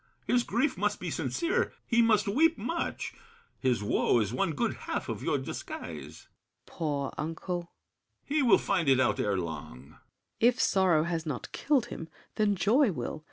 His 0.25 0.41
grief 0.41 0.79
must 0.79 0.99
be 0.99 1.11
sincere; 1.11 1.73
he 1.85 2.01
must 2.01 2.27
weep 2.27 2.57
much. 2.57 3.13
His 3.59 3.83
woe 3.83 4.17
is 4.19 4.33
one 4.33 4.53
good 4.53 4.73
half 4.89 5.07
of 5.09 5.21
your 5.21 5.37
disguise. 5.37 6.21
SAVERNY. 6.21 6.27
Poor 6.65 7.13
uncle! 7.19 7.59
BRICHANTEAU. 8.27 8.35
He 8.35 8.41
will 8.41 8.57
find 8.57 8.89
it 8.89 8.99
out 8.99 9.19
ere 9.19 9.37
long. 9.37 9.73
SAVERNY. 9.89 9.95
If 10.39 10.59
sorrow 10.59 11.03
has 11.03 11.27
not 11.27 11.51
killed 11.51 11.85
him, 11.93 12.07
then 12.37 12.55
joy 12.55 12.91
will. 12.91 13.19